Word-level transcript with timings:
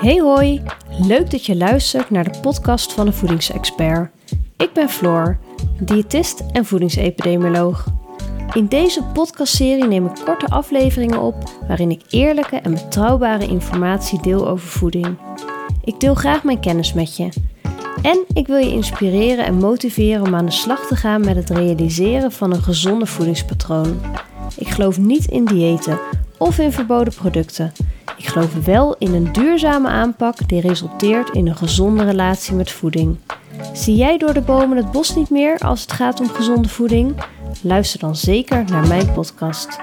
Hey 0.00 0.20
hoi, 0.20 0.62
leuk 1.00 1.30
dat 1.30 1.46
je 1.46 1.56
luistert 1.56 2.10
naar 2.10 2.32
de 2.32 2.38
podcast 2.40 2.92
van 2.92 3.06
een 3.06 3.12
voedingsexpert. 3.12 4.10
Ik 4.56 4.72
ben 4.72 4.88
Floor, 4.88 5.38
diëtist 5.80 6.42
en 6.52 6.64
voedingsepidemioloog. 6.64 7.86
In 8.52 8.66
deze 8.66 9.02
podcastserie 9.12 9.86
neem 9.86 10.06
ik 10.06 10.12
korte 10.24 10.46
afleveringen 10.46 11.20
op 11.20 11.34
waarin 11.66 11.90
ik 11.90 12.02
eerlijke 12.10 12.56
en 12.56 12.74
betrouwbare 12.74 13.46
informatie 13.46 14.22
deel 14.22 14.48
over 14.48 14.68
voeding. 14.68 15.18
Ik 15.84 16.00
deel 16.00 16.14
graag 16.14 16.44
mijn 16.44 16.60
kennis 16.60 16.92
met 16.92 17.16
je. 17.16 17.28
En 18.02 18.24
ik 18.32 18.46
wil 18.46 18.58
je 18.58 18.72
inspireren 18.72 19.44
en 19.44 19.54
motiveren 19.54 20.26
om 20.26 20.34
aan 20.34 20.46
de 20.46 20.52
slag 20.52 20.86
te 20.86 20.96
gaan 20.96 21.20
met 21.20 21.36
het 21.36 21.50
realiseren 21.50 22.32
van 22.32 22.52
een 22.52 22.62
gezonde 22.62 23.06
voedingspatroon. 23.06 24.00
Ik 24.56 24.68
geloof 24.68 24.98
niet 24.98 25.26
in 25.26 25.44
diëten 25.44 25.98
of 26.36 26.58
in 26.58 26.72
verboden 26.72 27.14
producten. 27.14 27.72
Ik 28.18 28.26
geloof 28.26 28.64
wel 28.64 28.96
in 28.96 29.14
een 29.14 29.32
duurzame 29.32 29.88
aanpak 29.88 30.48
die 30.48 30.60
resulteert 30.60 31.30
in 31.30 31.46
een 31.46 31.56
gezonde 31.56 32.04
relatie 32.04 32.54
met 32.54 32.70
voeding. 32.70 33.18
Zie 33.72 33.96
jij 33.96 34.18
door 34.18 34.34
de 34.34 34.40
bomen 34.40 34.76
het 34.76 34.90
bos 34.90 35.14
niet 35.14 35.30
meer 35.30 35.58
als 35.58 35.80
het 35.80 35.92
gaat 35.92 36.20
om 36.20 36.28
gezonde 36.28 36.68
voeding? 36.68 37.24
Luister 37.62 38.00
dan 38.00 38.16
zeker 38.16 38.64
naar 38.64 38.86
mijn 38.86 39.12
podcast. 39.12 39.78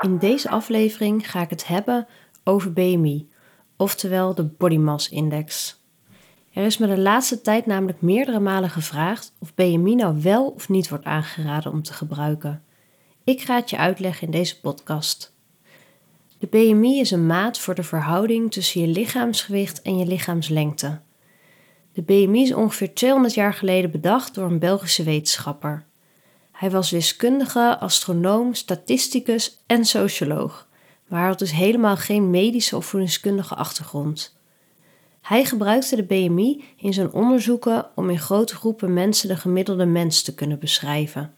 In 0.00 0.18
deze 0.18 0.50
aflevering 0.50 1.30
ga 1.30 1.40
ik 1.40 1.50
het 1.50 1.66
hebben 1.66 2.06
over 2.44 2.72
BMI, 2.72 3.28
oftewel 3.76 4.34
de 4.34 4.44
Body 4.44 4.76
Mass 4.76 5.08
Index. 5.08 5.80
Er 6.52 6.64
is 6.64 6.78
me 6.78 6.86
de 6.86 6.98
laatste 6.98 7.40
tijd 7.40 7.66
namelijk 7.66 8.00
meerdere 8.00 8.40
malen 8.40 8.70
gevraagd 8.70 9.32
of 9.38 9.54
BMI 9.54 9.94
nou 9.94 10.22
wel 10.22 10.46
of 10.46 10.68
niet 10.68 10.88
wordt 10.88 11.04
aangeraden 11.04 11.72
om 11.72 11.82
te 11.82 11.92
gebruiken. 11.92 12.62
Ik 13.24 13.40
ga 13.40 13.54
het 13.54 13.70
je 13.70 13.76
uitleggen 13.76 14.26
in 14.26 14.32
deze 14.32 14.60
podcast. 14.60 15.33
De 16.44 16.58
BMI 16.58 17.00
is 17.00 17.10
een 17.10 17.26
maat 17.26 17.58
voor 17.58 17.74
de 17.74 17.82
verhouding 17.82 18.52
tussen 18.52 18.80
je 18.80 18.86
lichaamsgewicht 18.86 19.82
en 19.82 19.98
je 19.98 20.06
lichaamslengte. 20.06 21.00
De 21.92 22.02
BMI 22.02 22.42
is 22.42 22.54
ongeveer 22.54 22.94
200 22.94 23.34
jaar 23.34 23.54
geleden 23.54 23.90
bedacht 23.90 24.34
door 24.34 24.50
een 24.50 24.58
Belgische 24.58 25.02
wetenschapper. 25.02 25.84
Hij 26.52 26.70
was 26.70 26.90
wiskundige, 26.90 27.78
astronoom, 27.78 28.54
statisticus 28.54 29.62
en 29.66 29.84
socioloog, 29.84 30.68
maar 31.08 31.26
had 31.26 31.38
dus 31.38 31.52
helemaal 31.52 31.96
geen 31.96 32.30
medische 32.30 32.76
of 32.76 32.86
voedingskundige 32.86 33.54
achtergrond. 33.54 34.36
Hij 35.20 35.44
gebruikte 35.44 35.96
de 35.96 36.02
BMI 36.02 36.64
in 36.76 36.92
zijn 36.92 37.12
onderzoeken 37.12 37.86
om 37.94 38.10
in 38.10 38.18
grote 38.18 38.54
groepen 38.54 38.92
mensen 38.92 39.28
de 39.28 39.36
gemiddelde 39.36 39.86
mens 39.86 40.22
te 40.22 40.34
kunnen 40.34 40.58
beschrijven. 40.58 41.34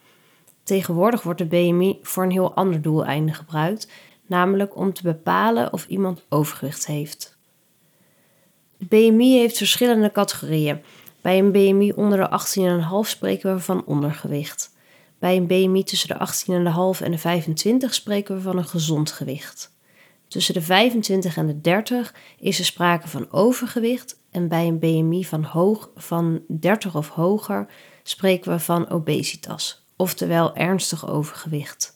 Tegenwoordig 0.62 1.22
wordt 1.22 1.38
de 1.38 1.46
BMI 1.46 1.98
voor 2.02 2.22
een 2.22 2.30
heel 2.30 2.54
ander 2.54 2.82
doeleinde 2.82 3.32
gebruikt, 3.32 3.88
namelijk 4.26 4.76
om 4.76 4.92
te 4.92 5.02
bepalen 5.02 5.72
of 5.72 5.86
iemand 5.86 6.24
overgewicht 6.28 6.86
heeft. 6.86 7.36
De 8.76 8.86
BMI 8.88 9.38
heeft 9.38 9.56
verschillende 9.56 10.12
categorieën. 10.12 10.80
Bij 11.20 11.38
een 11.38 11.52
BMI 11.52 11.92
onder 11.92 12.18
de 12.18 12.40
18,5 13.04 13.08
spreken 13.08 13.54
we 13.54 13.60
van 13.60 13.84
ondergewicht. 13.84 14.74
Bij 15.18 15.36
een 15.36 15.46
BMI 15.46 15.84
tussen 15.84 16.08
de 16.08 16.94
18,5 16.98 17.04
en 17.04 17.10
de 17.10 17.18
25 17.18 17.94
spreken 17.94 18.34
we 18.34 18.40
van 18.40 18.58
een 18.58 18.68
gezond 18.68 19.12
gewicht. 19.12 19.74
Tussen 20.28 20.54
de 20.54 20.62
25 20.62 21.36
en 21.36 21.46
de 21.46 21.60
30 21.60 22.14
is 22.38 22.58
er 22.58 22.64
sprake 22.64 23.08
van 23.08 23.32
overgewicht 23.32 24.18
en 24.30 24.48
bij 24.48 24.66
een 24.66 24.78
BMI 24.78 25.24
van, 25.24 25.44
hoog, 25.44 25.90
van 25.96 26.42
30 26.48 26.96
of 26.96 27.08
hoger 27.08 27.66
spreken 28.02 28.52
we 28.52 28.58
van 28.58 28.88
obesitas, 28.88 29.86
oftewel 29.96 30.54
ernstig 30.54 31.08
overgewicht. 31.08 31.95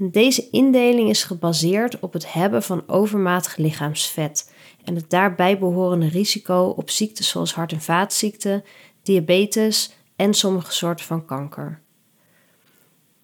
Deze 0.00 0.48
indeling 0.50 1.08
is 1.08 1.24
gebaseerd 1.24 2.00
op 2.00 2.12
het 2.12 2.32
hebben 2.32 2.62
van 2.62 2.82
overmatig 2.86 3.56
lichaamsvet 3.56 4.52
en 4.84 4.94
het 4.94 5.10
daarbij 5.10 5.58
behorende 5.58 6.08
risico 6.08 6.74
op 6.76 6.90
ziektes 6.90 7.28
zoals 7.28 7.54
hart- 7.54 7.72
en 7.72 7.80
vaatziekten, 7.80 8.64
diabetes 9.02 9.92
en 10.16 10.34
sommige 10.34 10.72
soorten 10.72 11.06
van 11.06 11.24
kanker. 11.24 11.80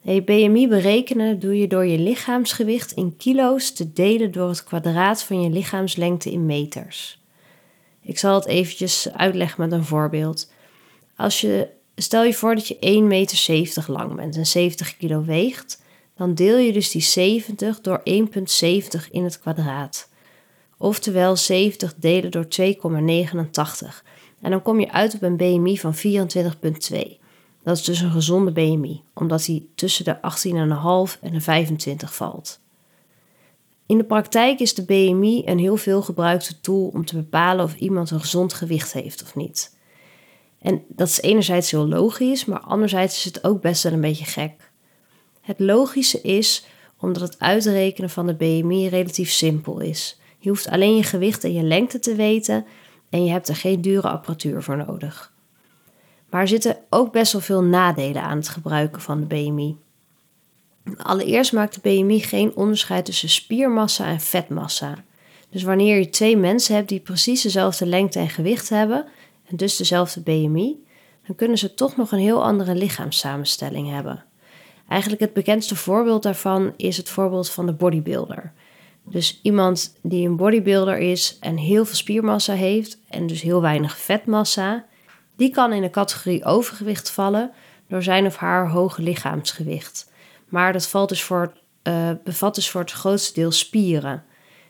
Je 0.01 0.23
BMI 0.23 0.67
berekenen 0.67 1.39
doe 1.39 1.59
je 1.59 1.67
door 1.67 1.85
je 1.85 1.97
lichaamsgewicht 1.97 2.91
in 2.91 3.15
kilo's 3.17 3.71
te 3.71 3.93
delen 3.93 4.31
door 4.31 4.49
het 4.49 4.63
kwadraat 4.63 5.23
van 5.23 5.41
je 5.41 5.49
lichaamslengte 5.49 6.31
in 6.31 6.45
meters. 6.45 7.23
Ik 8.01 8.19
zal 8.19 8.35
het 8.35 8.45
eventjes 8.45 9.13
uitleggen 9.13 9.61
met 9.61 9.71
een 9.71 9.85
voorbeeld. 9.85 10.51
Als 11.15 11.41
je, 11.41 11.69
stel 11.95 12.23
je 12.23 12.33
voor 12.33 12.55
dat 12.55 12.67
je 12.67 12.75
1,70 12.75 13.03
meter 13.03 13.85
lang 13.87 14.15
bent 14.15 14.35
en 14.35 14.45
70 14.45 14.97
kilo 14.97 15.23
weegt, 15.23 15.83
dan 16.15 16.33
deel 16.33 16.57
je 16.57 16.73
dus 16.73 16.91
die 16.91 17.01
70 17.01 17.81
door 17.81 17.99
1,70 17.99 19.09
in 19.11 19.23
het 19.23 19.39
kwadraat. 19.39 20.09
Oftewel 20.77 21.35
70 21.35 21.93
delen 21.95 22.31
door 22.31 22.47
2,89. 22.61 24.03
En 24.41 24.51
dan 24.51 24.61
kom 24.61 24.79
je 24.79 24.91
uit 24.91 25.15
op 25.15 25.21
een 25.21 25.37
BMI 25.37 25.77
van 25.77 25.95
24,2. 25.95 27.23
Dat 27.63 27.77
is 27.77 27.83
dus 27.83 27.99
een 27.99 28.11
gezonde 28.11 28.51
BMI, 28.51 29.01
omdat 29.13 29.45
die 29.45 29.71
tussen 29.75 30.05
de 30.05 30.15
18,5 30.15 31.19
en 31.21 31.31
de 31.31 31.41
25 31.41 32.15
valt. 32.15 32.59
In 33.85 33.97
de 33.97 34.03
praktijk 34.03 34.59
is 34.59 34.73
de 34.73 34.85
BMI 34.85 35.41
een 35.45 35.59
heel 35.59 35.77
veel 35.77 36.01
gebruikte 36.01 36.59
tool 36.59 36.87
om 36.87 37.05
te 37.05 37.15
bepalen 37.15 37.65
of 37.65 37.75
iemand 37.75 38.11
een 38.11 38.19
gezond 38.19 38.53
gewicht 38.53 38.93
heeft 38.93 39.23
of 39.23 39.35
niet. 39.35 39.77
En 40.59 40.83
dat 40.87 41.07
is 41.07 41.21
enerzijds 41.21 41.71
heel 41.71 41.87
logisch, 41.87 42.45
maar 42.45 42.59
anderzijds 42.59 43.17
is 43.17 43.23
het 43.23 43.43
ook 43.43 43.61
best 43.61 43.83
wel 43.83 43.93
een 43.93 44.01
beetje 44.01 44.25
gek. 44.25 44.71
Het 45.45 45.59
logische 45.59 46.21
is 46.21 46.65
omdat 46.99 47.21
het 47.21 47.39
uitrekenen 47.39 48.09
van 48.09 48.27
de 48.27 48.33
BMI 48.33 48.87
relatief 48.87 49.31
simpel 49.31 49.79
is. 49.79 50.19
Je 50.37 50.49
hoeft 50.49 50.69
alleen 50.69 50.95
je 50.95 51.03
gewicht 51.03 51.43
en 51.43 51.53
je 51.53 51.63
lengte 51.63 51.99
te 51.99 52.15
weten 52.15 52.65
en 53.09 53.25
je 53.25 53.31
hebt 53.31 53.47
er 53.47 53.55
geen 53.55 53.81
dure 53.81 54.09
apparatuur 54.09 54.63
voor 54.63 54.77
nodig. 54.77 55.33
Maar 56.29 56.41
er 56.41 56.47
zitten 56.47 56.77
ook 56.89 57.11
best 57.11 57.31
wel 57.31 57.41
veel 57.41 57.63
nadelen 57.63 58.21
aan 58.21 58.37
het 58.37 58.47
gebruiken 58.47 59.01
van 59.01 59.19
de 59.19 59.25
BMI. 59.25 59.77
Allereerst 60.97 61.53
maakt 61.53 61.73
de 61.73 61.89
BMI 61.89 62.19
geen 62.19 62.55
onderscheid 62.55 63.05
tussen 63.05 63.29
spiermassa 63.29 64.05
en 64.05 64.19
vetmassa. 64.19 65.03
Dus 65.49 65.63
wanneer 65.63 65.97
je 65.97 66.09
twee 66.09 66.37
mensen 66.37 66.75
hebt 66.75 66.89
die 66.89 66.99
precies 66.99 67.41
dezelfde 67.41 67.85
lengte 67.85 68.19
en 68.19 68.29
gewicht 68.29 68.69
hebben, 68.69 69.05
en 69.45 69.57
dus 69.57 69.75
dezelfde 69.75 70.21
BMI, 70.21 70.85
dan 71.27 71.35
kunnen 71.35 71.57
ze 71.57 71.73
toch 71.73 71.95
nog 71.95 72.11
een 72.11 72.19
heel 72.19 72.43
andere 72.43 72.75
lichaamssamenstelling 72.75 73.89
hebben. 73.89 74.25
Eigenlijk 74.87 75.21
het 75.21 75.33
bekendste 75.33 75.75
voorbeeld 75.75 76.23
daarvan 76.23 76.73
is 76.77 76.97
het 76.97 77.09
voorbeeld 77.09 77.49
van 77.49 77.65
de 77.65 77.73
bodybuilder. 77.73 78.53
Dus 79.03 79.39
iemand 79.43 79.97
die 80.01 80.27
een 80.27 80.35
bodybuilder 80.35 80.97
is 80.97 81.37
en 81.39 81.57
heel 81.57 81.85
veel 81.85 81.95
spiermassa 81.95 82.53
heeft 82.53 82.99
en 83.09 83.27
dus 83.27 83.41
heel 83.41 83.61
weinig 83.61 83.97
vetmassa, 83.97 84.85
die 85.35 85.49
kan 85.49 85.73
in 85.73 85.81
de 85.81 85.89
categorie 85.89 86.45
overgewicht 86.45 87.09
vallen 87.09 87.51
door 87.87 88.03
zijn 88.03 88.25
of 88.25 88.35
haar 88.35 88.69
hoge 88.69 89.01
lichaamsgewicht. 89.01 90.11
Maar 90.49 90.73
dat 90.73 90.87
valt 90.87 91.09
dus 91.09 91.23
voor, 91.23 91.53
uh, 91.83 92.09
bevat 92.23 92.55
dus 92.55 92.69
voor 92.69 92.81
het 92.81 92.91
grootste 92.91 93.33
deel 93.33 93.51
spieren. 93.51 94.23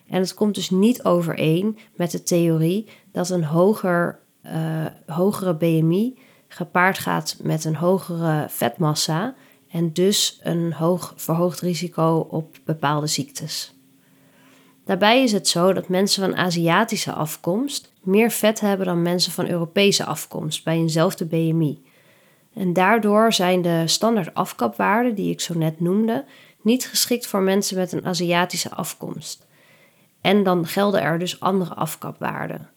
En 0.10 0.20
het 0.20 0.34
komt 0.34 0.56
dus 0.56 0.70
niet 0.70 1.04
overeen 1.04 1.78
met 1.96 2.12
de 2.12 2.24
theorie 2.24 2.88
dat 3.12 3.30
een 3.30 3.44
hoger, 3.44 4.20
uh, 4.46 4.86
hogere 5.08 5.56
BMI 5.56 6.18
gepaard 6.48 6.98
gaat 6.98 7.38
met 7.42 7.66
een 7.66 7.76
hogere 7.76 8.46
vetmassa 8.50 9.36
en 9.76 9.94
dus 9.94 10.40
een 10.44 10.74
hoog 10.74 11.14
verhoogd 11.16 11.60
risico 11.60 12.28
op 12.30 12.58
bepaalde 12.66 13.08
ziektes. 13.08 13.74
Daarbij 14.86 15.24
is 15.24 15.32
het 15.32 15.48
zo 15.48 15.74
dat 15.74 15.90
mensen 15.90 16.24
van 16.24 16.36
Aziatische 16.36 17.12
afkomst 17.12 17.94
meer 18.04 18.32
vet 18.32 18.60
hebben 18.60 18.86
dan 18.86 19.02
mensen 19.02 19.32
van 19.32 19.48
Europese 19.48 20.06
afkomst 20.06 20.64
bij 20.64 20.76
eenzelfde 20.76 21.26
BMI. 21.26 21.84
En 22.54 22.74
daardoor 22.74 23.34
zijn 23.34 23.62
de 23.62 23.84
standaard 23.86 24.34
afkapwaarden 24.34 25.16
die 25.16 25.32
ik 25.32 25.42
zo 25.42 25.54
net 25.58 25.80
noemde 25.80 26.26
niet 26.62 26.88
geschikt 26.88 27.28
voor 27.28 27.42
mensen 27.42 27.78
met 27.78 27.92
een 27.92 28.06
Aziatische 28.06 28.70
afkomst. 28.70 29.48
En 30.22 30.44
dan 30.44 30.68
gelden 30.68 31.02
er 31.02 31.20
dus 31.20 31.40
andere 31.40 31.74
afkapwaarden. 31.74 32.70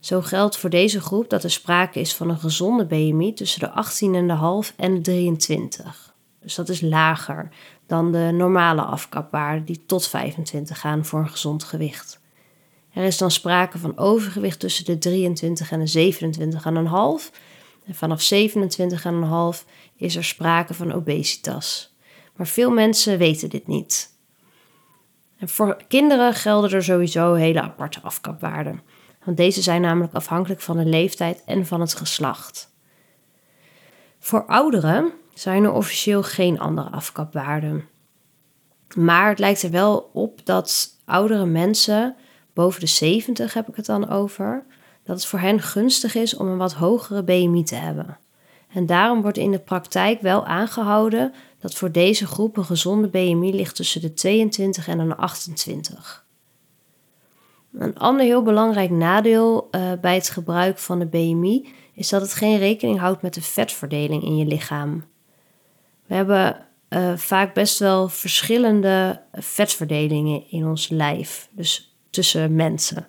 Zo 0.00 0.20
geldt 0.20 0.56
voor 0.56 0.70
deze 0.70 1.00
groep 1.00 1.30
dat 1.30 1.44
er 1.44 1.50
sprake 1.50 2.00
is 2.00 2.14
van 2.14 2.28
een 2.28 2.38
gezonde 2.38 2.86
BMI 2.86 3.34
tussen 3.34 3.60
de 3.60 4.68
18,5 4.70 4.76
en 4.76 4.94
de 4.94 5.00
23. 5.00 6.13
Dus 6.44 6.54
dat 6.54 6.68
is 6.68 6.80
lager 6.80 7.48
dan 7.86 8.12
de 8.12 8.30
normale 8.32 8.82
afkapwaarde 8.82 9.64
die 9.64 9.84
tot 9.86 10.08
25 10.08 10.80
gaan 10.80 11.04
voor 11.04 11.20
een 11.20 11.28
gezond 11.28 11.64
gewicht. 11.64 12.20
Er 12.92 13.04
is 13.04 13.18
dan 13.18 13.30
sprake 13.30 13.78
van 13.78 13.98
overgewicht 13.98 14.60
tussen 14.60 14.84
de 14.84 14.98
23 14.98 15.70
en 15.70 15.84
de 15.84 16.14
27,5 17.28 17.36
en 17.86 17.94
vanaf 17.94 18.30
27,5 19.58 19.64
is 19.96 20.16
er 20.16 20.24
sprake 20.24 20.74
van 20.74 20.92
obesitas. 20.92 21.94
Maar 22.36 22.46
veel 22.46 22.70
mensen 22.70 23.18
weten 23.18 23.48
dit 23.48 23.66
niet. 23.66 24.12
En 25.38 25.48
voor 25.48 25.76
kinderen 25.88 26.34
gelden 26.34 26.70
er 26.70 26.84
sowieso 26.84 27.34
hele 27.34 27.60
aparte 27.62 28.00
afkapwaarden, 28.00 28.82
want 29.24 29.36
deze 29.36 29.62
zijn 29.62 29.80
namelijk 29.80 30.14
afhankelijk 30.14 30.60
van 30.60 30.76
de 30.76 30.84
leeftijd 30.84 31.42
en 31.44 31.66
van 31.66 31.80
het 31.80 31.94
geslacht. 31.94 32.72
Voor 34.18 34.46
ouderen 34.46 35.12
zijn 35.34 35.64
er 35.64 35.72
officieel 35.72 36.22
geen 36.22 36.60
andere 36.60 36.90
afkapwaarden. 36.90 37.88
Maar 38.94 39.28
het 39.28 39.38
lijkt 39.38 39.62
er 39.62 39.70
wel 39.70 40.10
op 40.12 40.40
dat 40.44 40.98
oudere 41.04 41.46
mensen, 41.46 42.16
boven 42.52 42.80
de 42.80 42.86
70 42.86 43.54
heb 43.54 43.68
ik 43.68 43.76
het 43.76 43.86
dan 43.86 44.08
over, 44.08 44.64
dat 45.04 45.16
het 45.16 45.26
voor 45.26 45.38
hen 45.38 45.60
gunstig 45.60 46.14
is 46.14 46.36
om 46.36 46.46
een 46.46 46.56
wat 46.56 46.72
hogere 46.72 47.22
BMI 47.22 47.62
te 47.62 47.74
hebben. 47.74 48.18
En 48.68 48.86
daarom 48.86 49.22
wordt 49.22 49.38
in 49.38 49.50
de 49.50 49.58
praktijk 49.58 50.20
wel 50.20 50.46
aangehouden 50.46 51.32
dat 51.60 51.74
voor 51.74 51.92
deze 51.92 52.26
groep 52.26 52.56
een 52.56 52.64
gezonde 52.64 53.08
BMI 53.08 53.54
ligt 53.54 53.76
tussen 53.76 54.00
de 54.00 54.12
22 54.12 54.88
en 54.88 55.08
de 55.08 55.16
28. 55.16 56.24
Een 57.72 57.98
ander 57.98 58.24
heel 58.24 58.42
belangrijk 58.42 58.90
nadeel 58.90 59.68
uh, 59.70 59.92
bij 60.00 60.14
het 60.14 60.28
gebruik 60.28 60.78
van 60.78 60.98
de 60.98 61.06
BMI 61.06 61.68
is 61.94 62.08
dat 62.08 62.20
het 62.20 62.34
geen 62.34 62.58
rekening 62.58 62.98
houdt 62.98 63.22
met 63.22 63.34
de 63.34 63.42
vetverdeling 63.42 64.22
in 64.22 64.36
je 64.36 64.46
lichaam. 64.46 65.04
We 66.06 66.14
hebben 66.14 66.66
uh, 66.88 67.16
vaak 67.16 67.54
best 67.54 67.78
wel 67.78 68.08
verschillende 68.08 69.22
vetverdelingen 69.32 70.50
in 70.50 70.66
ons 70.66 70.88
lijf, 70.88 71.48
dus 71.50 71.96
tussen 72.10 72.54
mensen. 72.54 73.06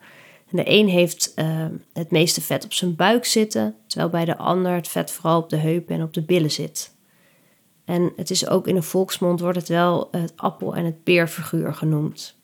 En 0.52 0.58
de 0.58 0.64
een 0.66 0.88
heeft 0.88 1.32
uh, 1.36 1.66
het 1.94 2.12
meeste 2.12 2.42
vet 2.42 2.66
op 2.66 2.74
zijn 2.74 2.96
buik 2.96 3.26
zitten, 3.26 3.76
terwijl 3.88 4.10
bij 4.10 4.26
de 4.26 4.38
ander 4.38 4.74
het 4.74 4.88
vet 4.88 5.12
vooral 5.12 5.42
op 5.42 5.50
de 5.50 5.58
heupen 5.58 5.96
en 5.96 6.04
op 6.04 6.14
de 6.14 6.22
billen 6.22 6.52
zit. 6.52 6.96
En 7.86 8.14
het 8.16 8.30
is 8.30 8.48
ook 8.48 8.68
in 8.68 8.76
de 8.76 8.82
volksmond 8.82 9.40
wordt 9.40 9.58
het 9.58 9.68
wel 9.68 10.08
het 10.12 10.34
appel- 10.36 10.76
en 10.76 10.86
het 10.86 11.04
peerfiguur 11.04 11.74
genoemd. 11.74 12.36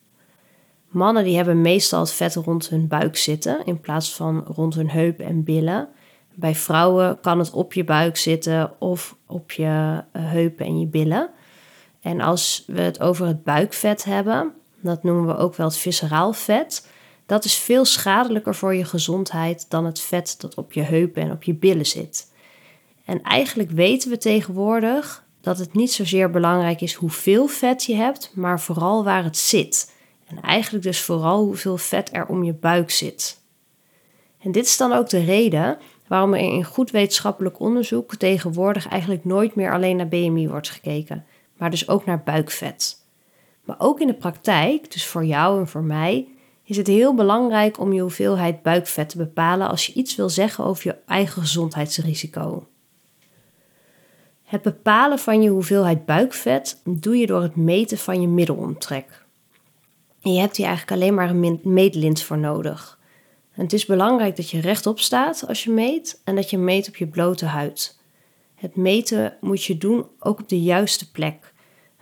Mannen 0.88 1.24
die 1.24 1.36
hebben 1.36 1.60
meestal 1.60 2.00
het 2.00 2.12
vet 2.12 2.34
rond 2.34 2.68
hun 2.68 2.88
buik 2.88 3.16
zitten 3.16 3.64
in 3.64 3.80
plaats 3.80 4.14
van 4.14 4.44
rond 4.46 4.74
hun 4.74 4.90
heupen 4.90 5.24
en 5.24 5.44
billen. 5.44 5.88
Bij 6.34 6.54
vrouwen 6.54 7.20
kan 7.20 7.38
het 7.38 7.50
op 7.50 7.72
je 7.72 7.84
buik 7.84 8.16
zitten 8.16 8.80
of 8.80 9.16
op 9.26 9.52
je 9.52 10.02
eh, 10.12 10.30
heupen 10.30 10.66
en 10.66 10.80
je 10.80 10.86
billen. 10.86 11.30
En 12.00 12.20
als 12.20 12.64
we 12.66 12.80
het 12.80 13.00
over 13.00 13.26
het 13.26 13.44
buikvet 13.44 14.04
hebben, 14.04 14.52
dat 14.80 15.02
noemen 15.02 15.26
we 15.26 15.36
ook 15.36 15.54
wel 15.54 15.66
het 15.66 15.76
visceraal 15.76 16.32
vet. 16.32 16.88
Dat 17.26 17.44
is 17.44 17.54
veel 17.54 17.84
schadelijker 17.84 18.54
voor 18.54 18.74
je 18.74 18.84
gezondheid 18.84 19.66
dan 19.68 19.84
het 19.84 20.00
vet 20.00 20.34
dat 20.38 20.54
op 20.54 20.72
je 20.72 20.82
heupen 20.82 21.22
en 21.22 21.30
op 21.30 21.42
je 21.42 21.54
billen 21.54 21.86
zit. 21.86 22.32
En 23.04 23.22
eigenlijk 23.22 23.70
weten 23.70 24.10
we 24.10 24.18
tegenwoordig 24.18 25.24
dat 25.40 25.58
het 25.58 25.74
niet 25.74 25.92
zozeer 25.92 26.30
belangrijk 26.30 26.80
is 26.80 26.94
hoeveel 26.94 27.46
vet 27.46 27.84
je 27.84 27.94
hebt, 27.94 28.32
maar 28.34 28.60
vooral 28.60 29.04
waar 29.04 29.24
het 29.24 29.36
zit. 29.36 29.92
En 30.26 30.40
eigenlijk 30.40 30.84
dus 30.84 31.00
vooral 31.00 31.44
hoeveel 31.44 31.76
vet 31.76 32.14
er 32.14 32.26
om 32.26 32.44
je 32.44 32.52
buik 32.52 32.90
zit. 32.90 33.40
En 34.38 34.52
dit 34.52 34.64
is 34.64 34.76
dan 34.76 34.92
ook 34.92 35.08
de 35.08 35.24
reden 35.24 35.78
waarom 36.12 36.34
er 36.34 36.40
in 36.40 36.64
goed 36.64 36.90
wetenschappelijk 36.90 37.60
onderzoek 37.60 38.14
tegenwoordig 38.14 38.88
eigenlijk 38.88 39.24
nooit 39.24 39.54
meer 39.54 39.72
alleen 39.72 39.96
naar 39.96 40.08
BMI 40.08 40.48
wordt 40.48 40.70
gekeken, 40.70 41.24
maar 41.56 41.70
dus 41.70 41.88
ook 41.88 42.04
naar 42.04 42.22
buikvet. 42.22 42.96
Maar 43.64 43.76
ook 43.78 44.00
in 44.00 44.06
de 44.06 44.14
praktijk, 44.14 44.92
dus 44.92 45.06
voor 45.06 45.24
jou 45.24 45.60
en 45.60 45.68
voor 45.68 45.82
mij, 45.82 46.28
is 46.64 46.76
het 46.76 46.86
heel 46.86 47.14
belangrijk 47.14 47.80
om 47.80 47.92
je 47.92 48.00
hoeveelheid 48.00 48.62
buikvet 48.62 49.08
te 49.08 49.16
bepalen 49.16 49.68
als 49.68 49.86
je 49.86 49.92
iets 49.92 50.16
wil 50.16 50.28
zeggen 50.28 50.64
over 50.64 50.86
je 50.86 50.96
eigen 51.06 51.42
gezondheidsrisico. 51.42 52.66
Het 54.42 54.62
bepalen 54.62 55.18
van 55.18 55.42
je 55.42 55.50
hoeveelheid 55.50 56.04
buikvet 56.04 56.80
doe 56.84 57.16
je 57.16 57.26
door 57.26 57.42
het 57.42 57.56
meten 57.56 57.98
van 57.98 58.20
je 58.20 58.28
middelomtrek. 58.28 59.24
Je 60.18 60.38
hebt 60.38 60.56
hier 60.56 60.66
eigenlijk 60.66 61.00
alleen 61.00 61.14
maar 61.14 61.30
een 61.30 61.60
meetlint 61.62 62.22
voor 62.22 62.38
nodig. 62.38 63.00
Het 63.52 63.72
is 63.72 63.86
belangrijk 63.86 64.36
dat 64.36 64.50
je 64.50 64.60
rechtop 64.60 65.00
staat 65.00 65.46
als 65.48 65.64
je 65.64 65.70
meet 65.70 66.20
en 66.24 66.34
dat 66.34 66.50
je 66.50 66.58
meet 66.58 66.88
op 66.88 66.96
je 66.96 67.06
blote 67.06 67.46
huid. 67.46 68.00
Het 68.54 68.76
meten 68.76 69.36
moet 69.40 69.64
je 69.64 69.78
doen 69.78 70.06
ook 70.18 70.40
op 70.40 70.48
de 70.48 70.62
juiste 70.62 71.10
plek. 71.10 71.52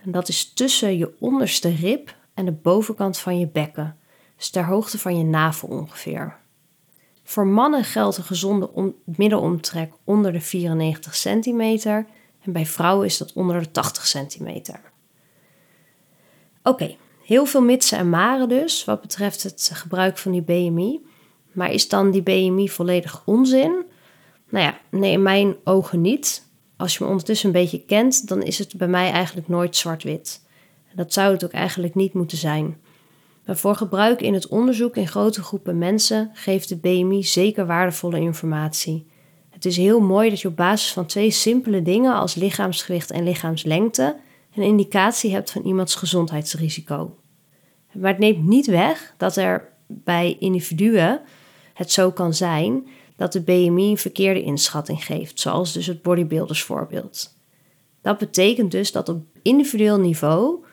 En 0.03 0.11
dat 0.11 0.27
is 0.27 0.53
tussen 0.53 0.97
je 0.97 1.13
onderste 1.19 1.69
rib 1.69 2.15
en 2.33 2.45
de 2.45 2.51
bovenkant 2.51 3.17
van 3.17 3.39
je 3.39 3.47
bekken, 3.47 3.97
dus 4.37 4.49
ter 4.49 4.65
hoogte 4.65 4.99
van 4.99 5.17
je 5.17 5.23
navel 5.23 5.67
ongeveer. 5.67 6.37
Voor 7.23 7.47
mannen 7.47 7.83
geldt 7.83 8.17
een 8.17 8.23
gezonde 8.23 8.93
middelomtrek 9.05 9.93
onder 10.03 10.31
de 10.31 10.41
94 10.41 11.15
centimeter 11.15 12.05
en 12.41 12.51
bij 12.51 12.65
vrouwen 12.65 13.05
is 13.05 13.17
dat 13.17 13.33
onder 13.33 13.59
de 13.59 13.71
80 13.71 14.07
centimeter. 14.07 14.79
Oké, 16.63 16.95
heel 17.23 17.45
veel 17.45 17.61
mitsen 17.61 17.97
en 17.97 18.09
maren 18.09 18.49
dus 18.49 18.85
wat 18.85 19.01
betreft 19.01 19.43
het 19.43 19.71
gebruik 19.73 20.17
van 20.17 20.31
die 20.31 20.41
BMI. 20.41 21.01
Maar 21.51 21.71
is 21.71 21.87
dan 21.87 22.11
die 22.11 22.21
BMI 22.21 22.69
volledig 22.69 23.21
onzin? 23.25 23.83
Nou 24.49 24.65
ja, 24.65 24.79
nee, 24.89 25.11
in 25.11 25.21
mijn 25.21 25.55
ogen 25.63 26.01
niet. 26.01 26.49
Als 26.77 26.97
je 26.97 27.03
me 27.03 27.09
ondertussen 27.09 27.47
een 27.47 27.61
beetje 27.61 27.85
kent, 27.85 28.27
dan 28.27 28.43
is 28.43 28.59
het 28.59 28.77
bij 28.77 28.87
mij 28.87 29.11
eigenlijk 29.11 29.47
nooit 29.47 29.75
zwart-wit. 29.75 30.45
Dat 30.95 31.13
zou 31.13 31.33
het 31.33 31.43
ook 31.43 31.51
eigenlijk 31.51 31.95
niet 31.95 32.13
moeten 32.13 32.37
zijn. 32.37 32.77
Maar 33.45 33.57
voor 33.57 33.75
gebruik 33.75 34.21
in 34.21 34.33
het 34.33 34.47
onderzoek 34.47 34.95
in 34.95 35.07
grote 35.07 35.43
groepen 35.43 35.77
mensen 35.77 36.31
geeft 36.33 36.69
de 36.69 36.77
BMI 36.77 37.23
zeker 37.23 37.65
waardevolle 37.65 38.19
informatie. 38.19 39.07
Het 39.49 39.65
is 39.65 39.77
heel 39.77 39.99
mooi 39.99 40.29
dat 40.29 40.41
je 40.41 40.47
op 40.47 40.55
basis 40.55 40.93
van 40.93 41.05
twee 41.05 41.31
simpele 41.31 41.81
dingen 41.81 42.15
als 42.15 42.35
lichaamsgewicht 42.35 43.11
en 43.11 43.23
lichaamslengte 43.23 44.15
een 44.55 44.63
indicatie 44.63 45.33
hebt 45.33 45.51
van 45.51 45.63
iemands 45.63 45.95
gezondheidsrisico. 45.95 47.15
Maar 47.91 48.11
het 48.11 48.19
neemt 48.19 48.47
niet 48.47 48.65
weg 48.65 49.13
dat 49.17 49.35
er 49.35 49.69
bij 49.87 50.37
individuen 50.39 51.21
het 51.73 51.91
zo 51.91 52.11
kan 52.11 52.33
zijn 52.33 52.87
dat 53.15 53.33
de 53.33 53.41
BMI 53.41 53.89
een 53.89 53.97
verkeerde 53.97 54.41
inschatting 54.41 55.05
geeft, 55.05 55.39
zoals 55.39 55.73
dus 55.73 55.85
het 55.85 56.01
bodybuildersvoorbeeld. 56.01 57.33
Dat 58.01 58.17
betekent 58.17 58.71
dus 58.71 58.91
dat 58.91 59.09
op 59.09 59.23
individueel 59.41 59.99
niveau 59.99 60.63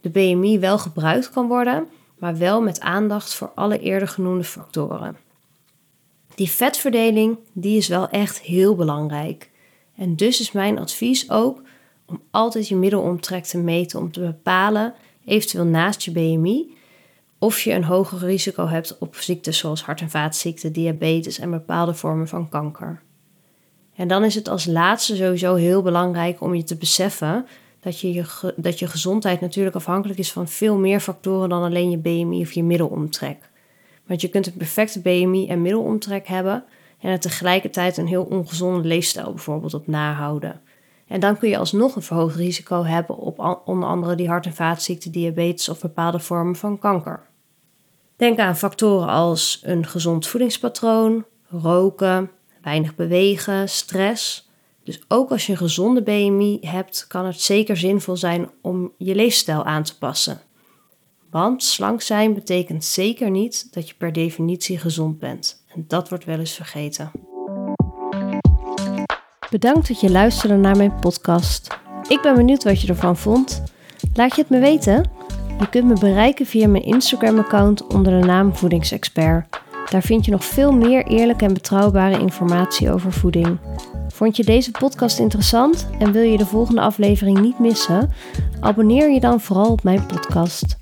de 0.00 0.10
BMI 0.10 0.58
wel 0.58 0.78
gebruikt 0.78 1.30
kan 1.30 1.48
worden, 1.48 1.88
maar 2.18 2.38
wel 2.38 2.62
met 2.62 2.80
aandacht 2.80 3.34
voor 3.34 3.52
alle 3.54 3.78
eerder 3.78 4.08
genoemde 4.08 4.44
factoren. 4.44 5.16
Die 6.34 6.50
vetverdeling 6.50 7.38
die 7.52 7.76
is 7.76 7.88
wel 7.88 8.08
echt 8.08 8.40
heel 8.40 8.74
belangrijk. 8.74 9.50
En 9.96 10.16
dus 10.16 10.40
is 10.40 10.52
mijn 10.52 10.78
advies 10.78 11.30
ook 11.30 11.62
om 12.06 12.22
altijd 12.30 12.68
je 12.68 12.76
middelomtrek 12.76 13.44
te 13.44 13.58
meten 13.58 13.98
om 13.98 14.12
te 14.12 14.20
bepalen, 14.20 14.94
eventueel 15.24 15.64
naast 15.64 16.02
je 16.02 16.10
BMI, 16.10 16.74
of 17.40 17.60
je 17.60 17.72
een 17.72 17.84
hoger 17.84 18.18
risico 18.18 18.66
hebt 18.66 18.98
op 18.98 19.16
ziektes 19.16 19.58
zoals 19.58 19.82
hart- 19.82 20.00
en 20.00 20.10
vaatziekten, 20.10 20.72
diabetes 20.72 21.38
en 21.38 21.50
bepaalde 21.50 21.94
vormen 21.94 22.28
van 22.28 22.48
kanker. 22.48 23.02
En 23.94 24.08
dan 24.08 24.24
is 24.24 24.34
het 24.34 24.48
als 24.48 24.66
laatste 24.66 25.16
sowieso 25.16 25.54
heel 25.54 25.82
belangrijk 25.82 26.40
om 26.40 26.54
je 26.54 26.64
te 26.64 26.76
beseffen 26.76 27.46
dat 27.80 28.00
je, 28.00 28.12
je, 28.12 28.54
dat 28.56 28.78
je 28.78 28.86
gezondheid 28.86 29.40
natuurlijk 29.40 29.76
afhankelijk 29.76 30.18
is 30.18 30.32
van 30.32 30.48
veel 30.48 30.76
meer 30.76 31.00
factoren 31.00 31.48
dan 31.48 31.62
alleen 31.62 31.90
je 31.90 31.98
BMI 31.98 32.40
of 32.40 32.52
je 32.52 32.62
middelomtrek. 32.62 33.50
Want 34.06 34.20
je 34.20 34.28
kunt 34.28 34.46
een 34.46 34.52
perfecte 34.52 35.00
BMI 35.00 35.48
en 35.48 35.62
middelomtrek 35.62 36.26
hebben 36.26 36.64
en 37.00 37.10
er 37.10 37.20
tegelijkertijd 37.20 37.96
een 37.96 38.06
heel 38.06 38.24
ongezonde 38.24 38.88
leefstijl 38.88 39.32
bijvoorbeeld 39.32 39.74
op 39.74 39.86
nahouden. 39.86 40.60
En 41.06 41.20
dan 41.20 41.38
kun 41.38 41.48
je 41.48 41.58
alsnog 41.58 41.96
een 41.96 42.02
verhoogd 42.02 42.36
risico 42.36 42.84
hebben 42.84 43.16
op 43.16 43.62
onder 43.64 43.88
andere 43.88 44.14
die 44.14 44.28
hart- 44.28 44.46
en 44.46 44.54
vaatziekten, 44.54 45.12
diabetes 45.12 45.68
of 45.68 45.80
bepaalde 45.80 46.18
vormen 46.18 46.56
van 46.56 46.78
kanker. 46.78 47.28
Denk 48.20 48.38
aan 48.38 48.56
factoren 48.56 49.08
als 49.08 49.60
een 49.62 49.86
gezond 49.86 50.26
voedingspatroon, 50.26 51.24
roken, 51.48 52.30
weinig 52.62 52.94
bewegen, 52.94 53.68
stress. 53.68 54.50
Dus 54.84 55.00
ook 55.08 55.30
als 55.30 55.46
je 55.46 55.52
een 55.52 55.58
gezonde 55.58 56.02
BMI 56.02 56.58
hebt, 56.60 57.06
kan 57.06 57.26
het 57.26 57.40
zeker 57.40 57.76
zinvol 57.76 58.16
zijn 58.16 58.50
om 58.62 58.92
je 58.98 59.14
leefstijl 59.14 59.64
aan 59.64 59.82
te 59.82 59.98
passen. 59.98 60.40
Want 61.30 61.62
slank 61.62 62.00
zijn 62.00 62.34
betekent 62.34 62.84
zeker 62.84 63.30
niet 63.30 63.74
dat 63.74 63.88
je 63.88 63.94
per 63.98 64.12
definitie 64.12 64.78
gezond 64.78 65.18
bent. 65.18 65.64
En 65.74 65.84
dat 65.88 66.08
wordt 66.08 66.24
wel 66.24 66.38
eens 66.38 66.54
vergeten. 66.54 67.10
Bedankt 69.50 69.88
dat 69.88 70.00
je 70.00 70.10
luisterde 70.10 70.56
naar 70.56 70.76
mijn 70.76 71.00
podcast. 71.00 71.78
Ik 72.08 72.20
ben 72.22 72.34
benieuwd 72.34 72.64
wat 72.64 72.80
je 72.80 72.88
ervan 72.88 73.16
vond. 73.16 73.62
Laat 74.14 74.34
je 74.34 74.40
het 74.40 74.50
me 74.50 74.58
weten. 74.58 75.19
Je 75.60 75.68
kunt 75.68 75.86
me 75.86 75.94
bereiken 75.94 76.46
via 76.46 76.68
mijn 76.68 76.84
Instagram-account 76.84 77.86
onder 77.86 78.20
de 78.20 78.26
naam 78.26 78.56
Voedingsexpert. 78.56 79.58
Daar 79.90 80.02
vind 80.02 80.24
je 80.24 80.30
nog 80.30 80.44
veel 80.44 80.72
meer 80.72 81.06
eerlijke 81.06 81.44
en 81.44 81.54
betrouwbare 81.54 82.18
informatie 82.18 82.92
over 82.92 83.12
voeding. 83.12 83.58
Vond 84.08 84.36
je 84.36 84.44
deze 84.44 84.70
podcast 84.70 85.18
interessant 85.18 85.88
en 85.98 86.12
wil 86.12 86.22
je 86.22 86.38
de 86.38 86.46
volgende 86.46 86.80
aflevering 86.80 87.40
niet 87.40 87.58
missen? 87.58 88.12
Abonneer 88.60 89.10
je 89.10 89.20
dan 89.20 89.40
vooral 89.40 89.70
op 89.70 89.82
mijn 89.82 90.06
podcast. 90.06 90.76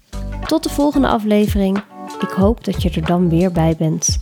Tot 0.47 0.63
de 0.63 0.71
volgende 0.71 1.09
aflevering. 1.09 1.83
Ik 2.21 2.31
hoop 2.31 2.65
dat 2.65 2.83
je 2.83 2.91
er 2.91 3.07
dan 3.07 3.29
weer 3.29 3.53
bij 3.53 3.75
bent. 3.79 4.19